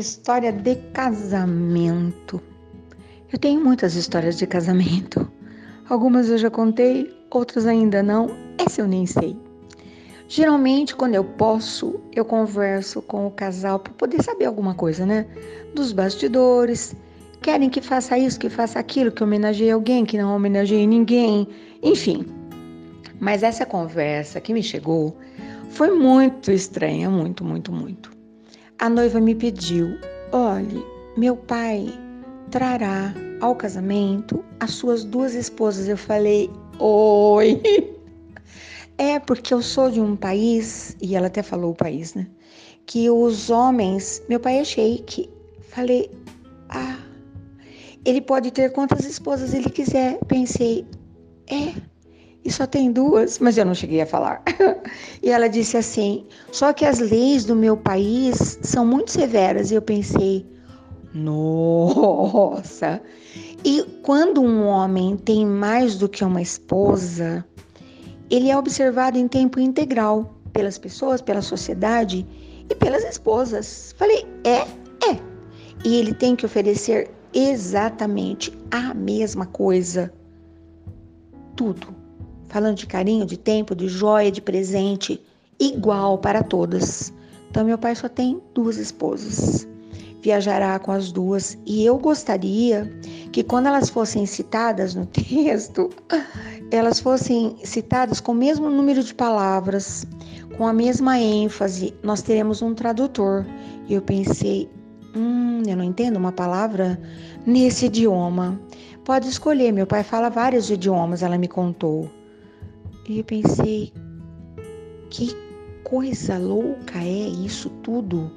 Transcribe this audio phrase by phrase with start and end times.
[0.00, 2.40] História de casamento.
[3.30, 5.30] Eu tenho muitas histórias de casamento.
[5.90, 8.34] Algumas eu já contei, outras ainda não.
[8.56, 9.36] Essa eu nem sei.
[10.26, 15.26] Geralmente, quando eu posso, eu converso com o casal para poder saber alguma coisa, né?
[15.74, 16.96] Dos bastidores.
[17.42, 21.46] Querem que faça isso, que faça aquilo, que homenageie alguém, que não homenageie ninguém.
[21.82, 22.24] Enfim.
[23.20, 25.14] Mas essa conversa que me chegou
[25.68, 28.19] foi muito estranha, muito, muito, muito.
[28.80, 29.98] A noiva me pediu:
[30.32, 30.82] olhe,
[31.14, 31.86] meu pai
[32.50, 35.86] trará ao casamento as suas duas esposas.
[35.86, 37.60] Eu falei: oi.
[38.96, 42.26] É porque eu sou de um país, e ela até falou o país, né?
[42.84, 45.28] Que os homens, meu pai é sheik.
[45.70, 46.10] Falei:
[46.68, 46.98] ah,
[48.04, 50.18] ele pode ter quantas esposas ele quiser.
[50.26, 50.86] Pensei:
[51.48, 51.72] é
[52.44, 54.42] e só tem duas, mas eu não cheguei a falar.
[55.22, 59.70] e ela disse assim: só que as leis do meu país são muito severas.
[59.70, 60.46] E eu pensei:
[61.12, 63.00] nossa!
[63.64, 67.44] E quando um homem tem mais do que uma esposa,
[68.30, 72.26] ele é observado em tempo integral pelas pessoas, pela sociedade
[72.70, 73.94] e pelas esposas.
[73.98, 74.60] Falei: é,
[75.06, 75.20] é.
[75.84, 80.10] E ele tem que oferecer exatamente a mesma coisa.
[81.54, 81.99] Tudo
[82.50, 85.22] falando de carinho, de tempo, de joia, de presente,
[85.58, 87.12] igual para todas.
[87.48, 89.66] Então, meu pai só tem duas esposas.
[90.20, 92.90] Viajará com as duas e eu gostaria
[93.32, 95.88] que, quando elas fossem citadas no texto,
[96.70, 100.06] elas fossem citadas com o mesmo número de palavras,
[100.58, 101.94] com a mesma ênfase.
[102.02, 103.46] Nós teremos um tradutor.
[103.88, 104.68] E eu pensei,
[105.16, 107.00] hum, eu não entendo uma palavra
[107.46, 108.60] nesse idioma.
[109.04, 112.10] Pode escolher, meu pai fala vários idiomas, ela me contou.
[113.08, 113.92] E eu pensei,
[115.10, 115.34] que
[115.84, 118.30] coisa louca é isso tudo?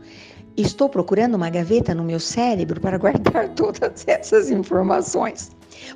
[0.55, 5.51] Estou procurando uma gaveta no meu cérebro para guardar todas essas informações.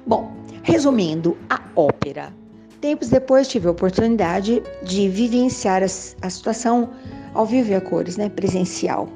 [0.06, 0.32] Bom,
[0.64, 2.34] resumindo, a ópera.
[2.82, 5.88] Tempos depois tive a oportunidade de vivenciar a,
[6.30, 6.90] situação
[7.34, 9.10] ao vivo e a cores, né, presencial.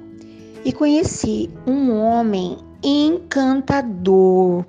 [0.65, 4.65] E conheci um homem encantador,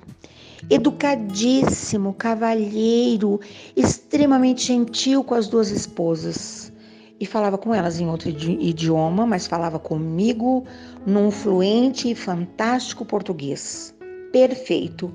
[0.69, 3.39] educadíssimo, cavalheiro,
[3.75, 6.71] extremamente gentil com as duas esposas.
[7.19, 10.65] E falava com elas em outro idioma, mas falava comigo
[11.05, 13.95] num fluente e fantástico português.
[14.31, 15.11] Perfeito.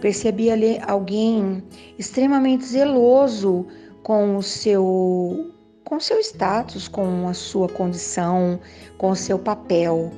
[0.00, 1.62] Percebi ali alguém
[1.98, 3.66] extremamente zeloso
[4.02, 5.52] com o seu
[5.84, 8.58] com seu status, com a sua condição,
[8.96, 10.10] com o seu papel.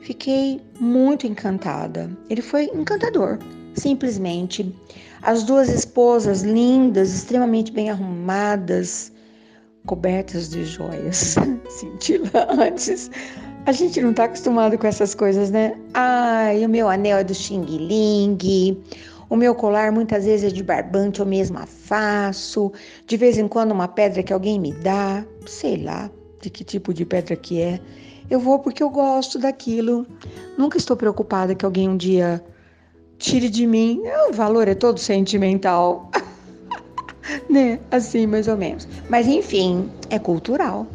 [0.00, 2.10] Fiquei muito encantada.
[2.30, 3.38] Ele foi encantador
[3.74, 4.74] simplesmente.
[5.22, 9.12] As duas esposas lindas, extremamente bem arrumadas,
[9.86, 11.36] cobertas de joias
[11.68, 13.10] cintilantes.
[13.66, 15.76] A gente não está acostumado com essas coisas, né?
[15.92, 18.82] Ai, o meu anel é do Xing Ling,
[19.28, 22.72] o meu colar muitas vezes é de barbante, eu mesma faço.
[23.06, 26.10] De vez em quando uma pedra que alguém me dá, sei lá
[26.40, 27.80] de que tipo de pedra que é.
[28.28, 30.06] Eu vou porque eu gosto daquilo.
[30.56, 32.42] Nunca estou preocupada que alguém um dia
[33.20, 34.02] tire de mim.
[34.28, 36.10] O valor é todo sentimental.
[37.48, 37.78] né?
[37.90, 38.88] Assim, mais ou menos.
[39.08, 40.86] Mas enfim, é cultural.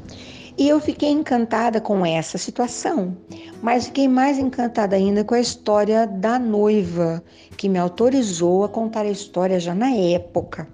[0.58, 3.16] E eu fiquei encantada com essa situação,
[3.62, 7.22] mas fiquei mais encantada ainda com a história da noiva,
[7.58, 10.66] que me autorizou a contar a história já na época.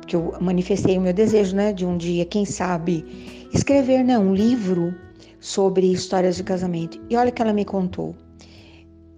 [0.00, 3.04] Porque eu manifestei o meu desejo, né, de um dia, quem sabe,
[3.52, 4.94] escrever né, um livro
[5.38, 6.98] sobre histórias de casamento.
[7.10, 8.16] E olha que ela me contou.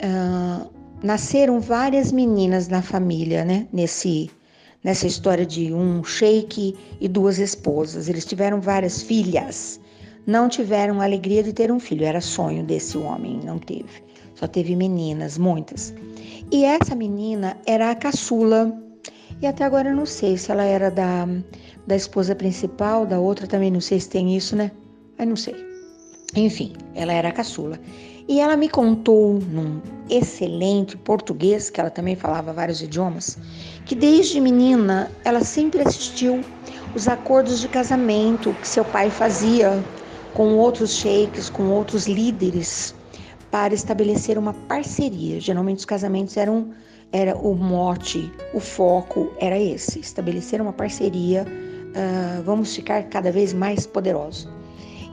[0.02, 3.66] Uh, nasceram várias meninas na família, né?
[3.72, 4.30] Nesse
[4.84, 8.08] nessa história de um sheik e duas esposas.
[8.08, 9.80] Eles tiveram várias filhas.
[10.26, 14.02] Não tiveram a alegria de ter um filho, era sonho desse homem, não teve.
[14.34, 15.94] Só teve meninas, muitas.
[16.50, 18.72] E essa menina era a caçula.
[19.40, 21.26] E até agora eu não sei se ela era da,
[21.86, 24.70] da esposa principal, da outra também não sei se tem isso, né?
[25.18, 25.54] Aí não sei.
[26.34, 27.78] Enfim, ela era a caçula.
[28.28, 33.38] E ela me contou, num excelente português, que ela também falava vários idiomas,
[33.84, 36.40] que desde menina ela sempre assistiu
[36.94, 39.82] os acordos de casamento que seu pai fazia
[40.34, 42.94] com outros sheiks, com outros líderes,
[43.50, 45.40] para estabelecer uma parceria.
[45.40, 46.70] Geralmente os casamentos eram
[47.12, 53.52] era o mote, o foco era esse, estabelecer uma parceria, uh, vamos ficar cada vez
[53.52, 54.48] mais poderosos.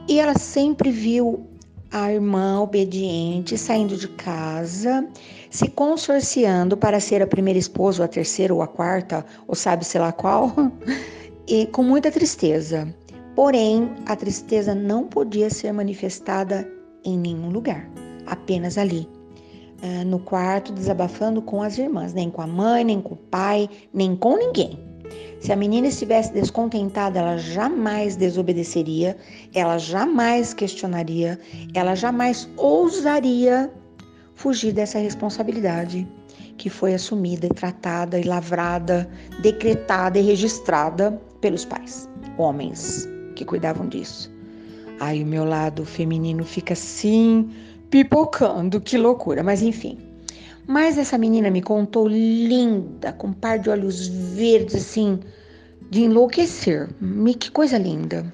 [0.08, 1.46] E ela sempre viu
[1.92, 5.06] a irmã obediente saindo de casa,
[5.50, 9.84] se consorciando para ser a primeira esposa, ou a terceira, ou a quarta, ou sabe
[9.84, 10.52] sei lá qual,
[11.48, 12.94] e com muita tristeza.
[13.34, 16.70] Porém, a tristeza não podia ser manifestada
[17.04, 17.88] em nenhum lugar.
[18.26, 19.08] apenas ali,
[19.82, 23.68] uh, no quarto, desabafando com as irmãs, nem com a mãe, nem com o pai,
[23.92, 24.89] nem com ninguém.
[25.40, 29.16] Se a menina estivesse descontentada, ela jamais desobedeceria,
[29.54, 31.40] ela jamais questionaria,
[31.74, 33.72] ela jamais ousaria
[34.34, 36.06] fugir dessa responsabilidade
[36.58, 39.08] que foi assumida e tratada e lavrada,
[39.40, 42.06] decretada e registrada pelos pais,
[42.36, 44.30] homens que cuidavam disso.
[45.00, 47.48] Aí o meu lado feminino fica assim,
[47.88, 50.09] pipocando, que loucura, mas enfim.
[50.70, 55.18] Mas essa menina me contou linda, com um par de olhos verdes, assim,
[55.90, 56.88] de enlouquecer.
[57.40, 58.32] Que coisa linda.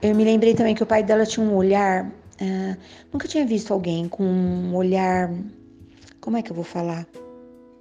[0.00, 2.06] Eu me lembrei também que o pai dela tinha um olhar.
[2.40, 2.74] Uh,
[3.12, 5.30] nunca tinha visto alguém com um olhar.
[6.22, 7.06] Como é que eu vou falar?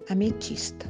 [0.10, 0.86] Ametista.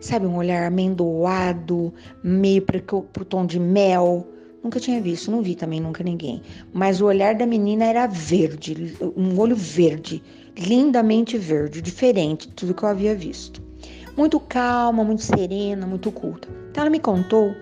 [0.00, 1.92] Sabe, um olhar amendoado,
[2.22, 4.24] meio para o tom de mel.
[4.62, 6.40] Nunca tinha visto, não vi também nunca ninguém.
[6.72, 10.22] Mas o olhar da menina era verde, um olho verde,
[10.58, 13.62] lindamente verde, diferente de tudo que eu havia visto.
[14.16, 16.48] Muito calma, muito serena, muito culta.
[16.70, 17.54] Então ela me contou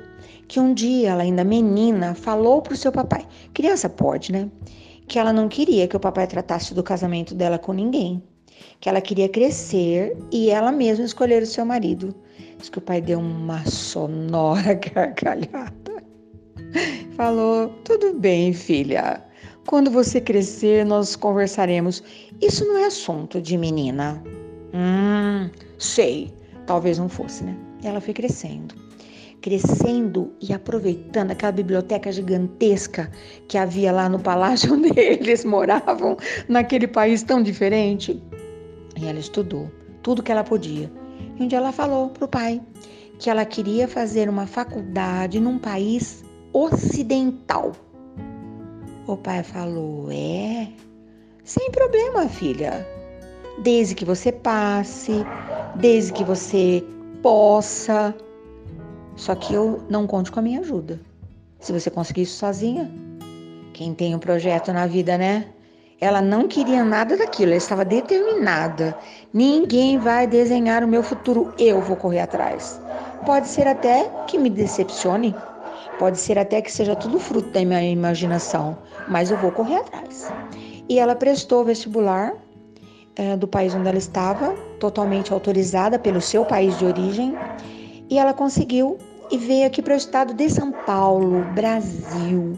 [0.48, 4.50] que um dia ela ainda menina falou pro seu papai, criança pode, né?
[5.06, 8.22] Que ela não queria que o papai tratasse do casamento dela com ninguém,
[8.80, 12.14] que ela queria crescer e ela mesma escolher o seu marido.
[12.58, 16.02] Diz que o pai deu uma sonora gargalhada.
[17.16, 19.22] Falou: Tudo bem, filha.
[19.66, 22.02] Quando você crescer, nós conversaremos.
[22.40, 24.22] Isso não é assunto de menina.
[24.74, 26.32] Hum, sei.
[26.66, 27.56] Talvez não fosse, né?
[27.82, 28.74] Ela foi crescendo.
[29.40, 33.10] Crescendo e aproveitando aquela biblioteca gigantesca
[33.48, 36.16] que havia lá no palácio onde eles moravam,
[36.48, 38.20] naquele país tão diferente.
[39.00, 39.70] E ela estudou
[40.02, 40.90] tudo que ela podia.
[41.38, 42.60] E um dia ela falou para o pai
[43.18, 47.72] que ela queria fazer uma faculdade num país ocidental.
[49.06, 50.68] O pai falou: É,
[51.46, 52.86] sem problema, filha.
[53.60, 55.24] Desde que você passe,
[55.76, 56.84] desde que você
[57.22, 58.14] possa.
[59.14, 61.00] Só que eu não conte com a minha ajuda.
[61.60, 62.90] Se você conseguir isso sozinha,
[63.72, 65.46] quem tem um projeto na vida, né?
[65.98, 68.94] Ela não queria nada daquilo, ela estava determinada.
[69.32, 72.78] Ninguém vai desenhar o meu futuro, eu vou correr atrás.
[73.24, 75.34] Pode ser até que me decepcione,
[75.98, 78.76] Pode ser até que seja tudo fruto da minha imaginação,
[79.08, 80.30] mas eu vou correr atrás.
[80.88, 82.34] E ela prestou vestibular
[83.16, 87.34] é, do país onde ela estava, totalmente autorizada pelo seu país de origem,
[88.08, 88.98] e ela conseguiu
[89.30, 92.52] e veio aqui para o estado de São Paulo, Brasil,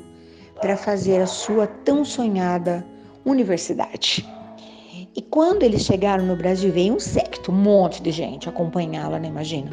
[0.61, 2.85] para fazer a sua tão sonhada
[3.25, 4.29] universidade.
[5.17, 9.29] E quando eles chegaram no Brasil, veio um secto, um monte de gente acompanhá-la, né?
[9.29, 9.71] Imagina.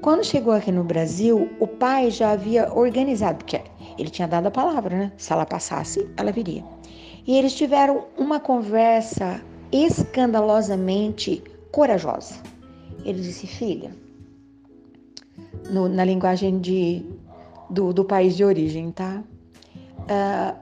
[0.00, 3.60] Quando chegou aqui no Brasil, o pai já havia organizado, porque
[3.98, 5.12] ele tinha dado a palavra, né?
[5.18, 6.64] Se ela passasse, ela viria.
[7.26, 12.34] E eles tiveram uma conversa escandalosamente corajosa.
[13.04, 13.94] Ele disse: Filha,
[15.70, 17.04] no, na linguagem de,
[17.68, 19.22] do, do, país de origem, tá?
[19.98, 20.56] Uh,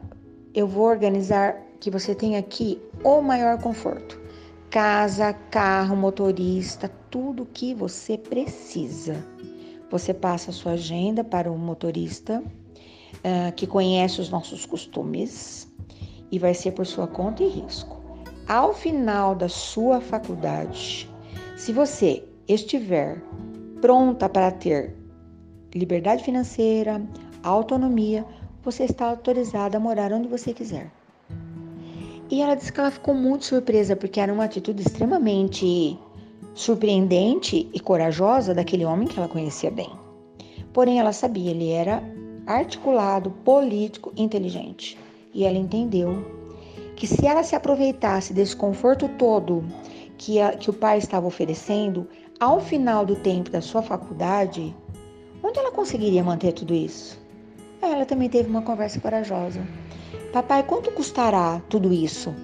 [0.55, 4.19] eu vou organizar que você tenha aqui o maior conforto
[4.71, 9.25] casa, carro, motorista, tudo que você precisa.
[9.91, 15.68] Você passa a sua agenda para o motorista uh, que conhece os nossos costumes
[16.31, 17.99] e vai ser por sua conta e risco.
[18.47, 21.09] Ao final da sua faculdade,
[21.57, 23.23] se você estiver
[23.81, 24.97] pronta para ter
[25.75, 27.03] liberdade financeira,
[27.43, 28.25] autonomia,
[28.63, 30.91] você está autorizada a morar onde você quiser.
[32.31, 35.99] E ela disse que ela ficou muito surpresa porque era uma atitude extremamente
[36.55, 39.91] surpreendente e corajosa daquele homem que ela conhecia bem.
[40.73, 42.03] Porém, ela sabia, ele era
[42.47, 44.99] articulado, político, inteligente.
[45.39, 46.27] E ela entendeu
[46.97, 49.65] que se ela se aproveitasse desse conforto todo
[50.17, 52.09] que, a, que o pai estava oferecendo,
[52.41, 54.75] ao final do tempo da sua faculdade,
[55.41, 57.17] onde ela conseguiria manter tudo isso?
[57.81, 59.65] Ela também teve uma conversa corajosa.
[60.33, 62.35] Papai, quanto custará tudo isso?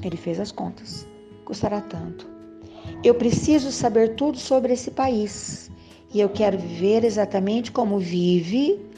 [0.00, 1.04] Ele fez as contas.
[1.44, 2.24] Custará tanto.
[3.02, 5.72] Eu preciso saber tudo sobre esse país
[6.14, 8.93] e eu quero viver exatamente como vive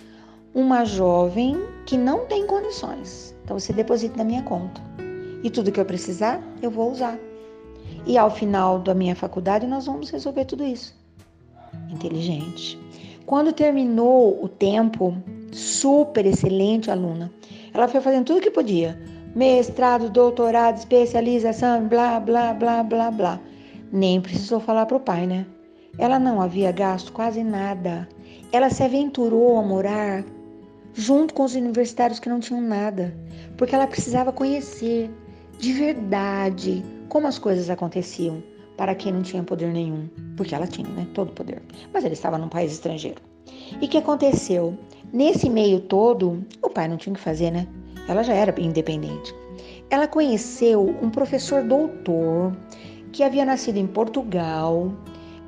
[0.56, 3.36] uma jovem que não tem condições.
[3.44, 4.80] Então você deposita na minha conta.
[5.42, 7.18] E tudo que eu precisar, eu vou usar.
[8.06, 10.96] E ao final da minha faculdade, nós vamos resolver tudo isso.
[11.90, 12.80] Inteligente.
[13.26, 15.14] Quando terminou o tempo,
[15.52, 17.30] super excelente aluna,
[17.74, 18.98] ela foi fazendo tudo que podia.
[19.34, 23.40] Mestrado, doutorado, especialização, blá, blá, blá, blá, blá.
[23.92, 25.44] Nem precisou falar para o pai, né?
[25.98, 28.08] Ela não havia gasto quase nada.
[28.50, 30.24] Ela se aventurou a morar
[30.96, 33.14] junto com os universitários que não tinham nada,
[33.56, 35.10] porque ela precisava conhecer,
[35.58, 38.42] de verdade como as coisas aconteciam
[38.76, 41.62] para quem não tinha poder nenhum, porque ela tinha, né, todo o poder.
[41.92, 43.20] Mas ele estava num país estrangeiro.
[43.80, 44.76] E o que aconteceu?
[45.12, 47.66] Nesse meio todo, o pai não tinha o que fazer, né?
[48.08, 49.34] Ela já era independente.
[49.88, 52.54] Ela conheceu um professor doutor
[53.12, 54.92] que havia nascido em Portugal,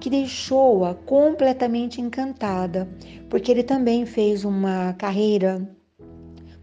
[0.01, 2.89] que deixou-a completamente encantada,
[3.29, 5.69] porque ele também fez uma carreira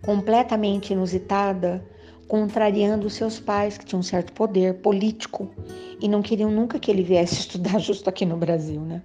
[0.01, 1.83] completamente inusitada,
[2.27, 5.49] contrariando seus pais, que tinham um certo poder político
[5.99, 9.01] e não queriam nunca que ele viesse estudar justo aqui no Brasil, né?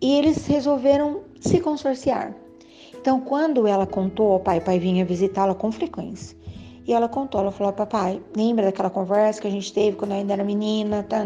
[0.00, 2.34] E eles resolveram se consorciar.
[3.00, 6.36] Então, quando ela contou ao pai, o pai vinha visitá-la com frequência.
[6.86, 10.18] E ela contou, ela falou, papai, lembra daquela conversa que a gente teve quando eu
[10.18, 11.02] ainda era menina?
[11.02, 11.24] Tá,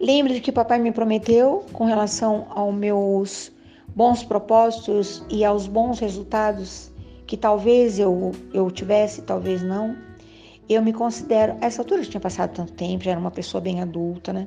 [0.00, 3.52] Lembra de que papai me prometeu com relação aos meus
[3.96, 6.92] bons propósitos e aos bons resultados
[7.26, 9.96] que talvez eu, eu tivesse, talvez não.
[10.68, 13.60] Eu me considero, a essa altura já tinha passado tanto tempo, já era uma pessoa
[13.60, 14.46] bem adulta, né?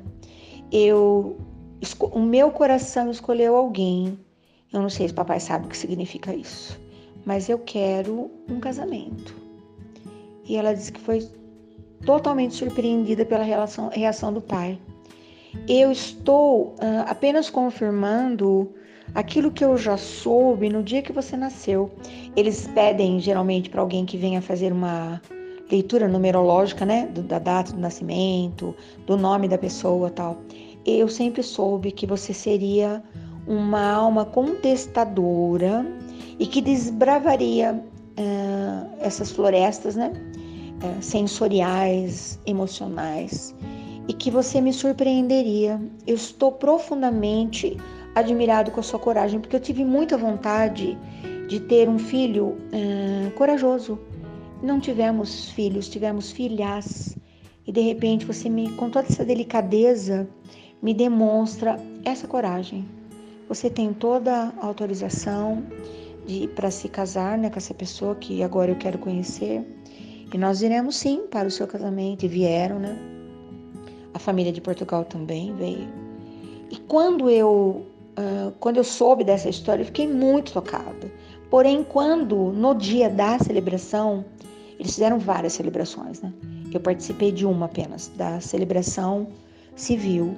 [0.70, 1.36] Eu,
[2.00, 4.18] o meu coração escolheu alguém.
[4.72, 6.80] Eu não sei se papai sabe o que significa isso,
[7.26, 9.36] mas eu quero um casamento.
[10.44, 11.28] E ela disse que foi
[12.06, 14.78] totalmente surpreendida pela relação, reação do pai.
[15.68, 18.72] Eu estou uh, apenas confirmando
[19.14, 21.90] aquilo que eu já soube no dia que você nasceu.
[22.36, 25.20] Eles pedem geralmente para alguém que venha fazer uma
[25.70, 28.74] leitura numerológica, né, do, da data do nascimento,
[29.06, 30.38] do nome da pessoa, tal.
[30.84, 33.02] Eu sempre soube que você seria
[33.46, 35.86] uma alma contestadora
[36.38, 40.12] e que desbravaria uh, essas florestas, né,
[40.82, 43.54] uh, sensoriais, emocionais,
[44.12, 45.80] e que você me surpreenderia.
[46.06, 47.78] Eu estou profundamente
[48.14, 50.98] admirado com a sua coragem, porque eu tive muita vontade
[51.48, 53.98] de ter um filho uh, corajoso.
[54.62, 57.16] Não tivemos filhos, tivemos filhas.
[57.66, 60.28] E de repente você me, com toda essa delicadeza,
[60.82, 62.86] me demonstra essa coragem.
[63.48, 65.64] Você tem toda a autorização
[66.54, 69.66] para se casar né, com essa pessoa que agora eu quero conhecer.
[70.34, 72.26] E nós iremos sim para o seu casamento.
[72.26, 73.11] E vieram, né?
[74.22, 75.88] Família de Portugal também veio.
[76.70, 77.84] E quando eu
[78.18, 81.12] uh, quando eu soube dessa história, eu fiquei muito tocada.
[81.50, 84.24] Porém, quando no dia da celebração,
[84.78, 86.32] eles fizeram várias celebrações, né?
[86.72, 89.28] Eu participei de uma apenas, da celebração
[89.76, 90.34] civil,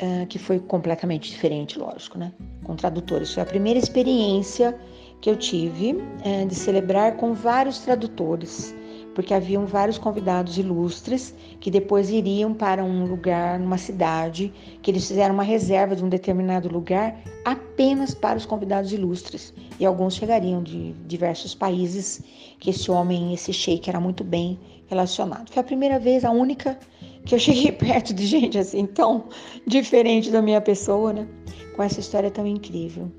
[0.00, 2.32] uh, que foi completamente diferente, lógico, né?
[2.62, 3.34] Com tradutores.
[3.34, 4.78] Foi a primeira experiência
[5.20, 8.74] que eu tive uh, de celebrar com vários tradutores
[9.18, 15.08] porque haviam vários convidados ilustres que depois iriam para um lugar, numa cidade, que eles
[15.08, 19.52] fizeram uma reserva de um determinado lugar apenas para os convidados ilustres.
[19.80, 22.22] E alguns chegariam de diversos países,
[22.60, 24.56] que esse homem, esse sheik, era muito bem
[24.86, 25.50] relacionado.
[25.50, 26.78] Foi a primeira vez, a única,
[27.24, 29.24] que eu cheguei perto de gente assim, tão
[29.66, 31.26] diferente da minha pessoa, né?
[31.74, 33.10] Com essa história tão incrível.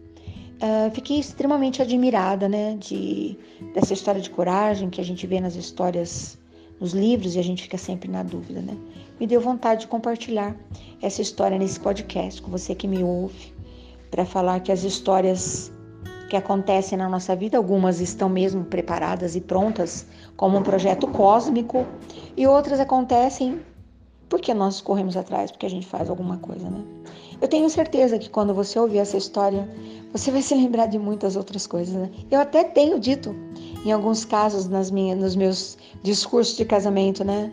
[0.61, 3.37] Uh, fiquei extremamente admirada, né, de,
[3.73, 6.37] dessa história de coragem que a gente vê nas histórias,
[6.81, 8.77] nos livros e a gente fica sempre na dúvida, né?
[9.19, 10.55] Me deu vontade de compartilhar
[11.01, 13.53] essa história nesse podcast com você que me ouve,
[14.11, 15.71] para falar que as histórias
[16.29, 21.85] que acontecem na nossa vida, algumas estão mesmo preparadas e prontas como um projeto cósmico
[22.37, 23.61] e outras acontecem
[24.29, 26.83] porque nós corremos atrás, porque a gente faz alguma coisa, né?
[27.41, 29.67] Eu tenho certeza que quando você ouvir essa história,
[30.11, 31.93] você vai se lembrar de muitas outras coisas.
[31.95, 32.09] Né?
[32.29, 33.33] Eu até tenho dito,
[33.85, 37.51] em alguns casos, nas minhas, nos meus discursos de casamento, né?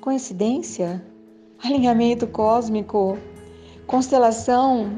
[0.00, 1.04] Coincidência?
[1.64, 3.18] Alinhamento cósmico?
[3.88, 4.90] Constelação?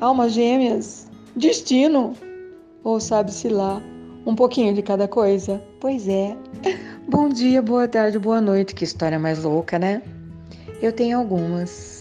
[0.00, 1.10] Almas gêmeas?
[1.34, 2.14] Destino?
[2.82, 3.80] Ou sabe-se lá,
[4.26, 5.62] um pouquinho de cada coisa?
[5.80, 6.36] Pois é.
[7.08, 8.74] Bom dia, boa tarde, boa noite.
[8.74, 10.02] Que história mais louca, né?
[10.82, 11.93] Eu tenho algumas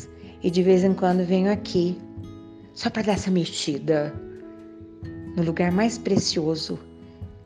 [0.43, 1.97] e de vez em quando venho aqui
[2.73, 4.13] só para dar essa mexida
[5.35, 6.77] no lugar mais precioso,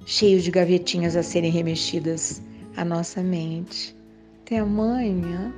[0.06, 2.42] cheio de gavetinhas a serem remexidas,
[2.76, 3.96] a nossa mente.
[4.42, 5.54] Até amanhã.